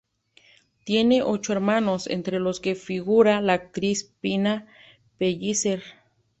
Tiene 0.83 1.21
ocho 1.21 1.53
hermanos, 1.53 2.07
entre 2.07 2.39
los 2.39 2.59
que 2.59 2.73
figura 2.73 3.39
la 3.39 3.53
actriz 3.53 4.11
Pina 4.19 4.65
Pellicer. 5.19 5.83